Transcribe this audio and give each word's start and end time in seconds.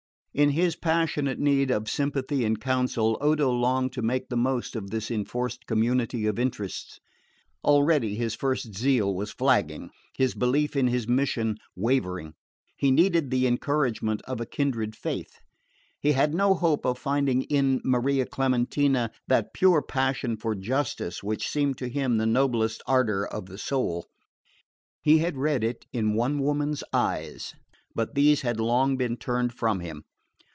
In 0.33 0.51
his 0.51 0.77
passionate 0.77 1.39
need 1.39 1.71
of 1.71 1.89
sympathy 1.89 2.45
and 2.45 2.57
counsel 2.57 3.17
Odo 3.19 3.51
longed 3.51 3.91
to 3.91 4.01
make 4.01 4.29
the 4.29 4.37
most 4.37 4.77
of 4.77 4.89
this 4.89 5.11
enforced 5.11 5.65
community 5.67 6.25
of 6.25 6.39
interests. 6.39 7.01
Already 7.65 8.15
his 8.15 8.33
first 8.33 8.73
zeal 8.73 9.13
was 9.13 9.33
flagging, 9.33 9.89
his 10.15 10.33
belief 10.33 10.77
in 10.77 10.87
his 10.87 11.05
mission 11.05 11.57
wavering: 11.75 12.33
he 12.77 12.91
needed 12.91 13.29
the 13.29 13.45
encouragement 13.45 14.21
of 14.21 14.39
a 14.39 14.45
kindred 14.45 14.95
faith. 14.95 15.41
He 15.99 16.13
had 16.13 16.33
no 16.33 16.53
hope 16.53 16.85
of 16.85 16.97
finding 16.97 17.41
in 17.41 17.81
Maria 17.83 18.25
Clementina 18.25 19.11
that 19.27 19.53
pure 19.53 19.81
passion 19.81 20.37
for 20.37 20.55
justice 20.55 21.21
which 21.21 21.45
seemed 21.49 21.77
to 21.79 21.89
him 21.89 22.15
the 22.15 22.25
noblest 22.25 22.81
ardour 22.87 23.25
of 23.25 23.47
the 23.47 23.57
soul. 23.57 24.05
He 25.01 25.17
had 25.17 25.35
read 25.35 25.61
it 25.61 25.85
in 25.91 26.13
one 26.13 26.39
woman's 26.41 26.85
eyes, 26.93 27.53
but 27.93 28.15
these 28.15 28.43
had 28.43 28.61
long 28.61 28.95
been 28.95 29.17
turned 29.17 29.51
from 29.51 29.81
him. 29.81 30.05